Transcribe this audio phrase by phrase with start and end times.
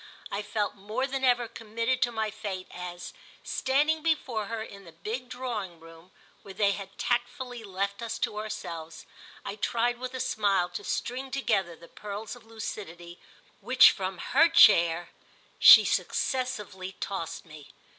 [0.31, 3.13] I felt more than ever committed to my fate as,
[3.43, 6.09] standing before her in the big drawing room
[6.41, 9.05] where they had tactfully left us to ourselves,
[9.45, 13.19] I tried with a smile to string together the pearls of lucidity
[13.59, 15.09] which, from her chair,
[15.59, 17.69] she successively tossed me.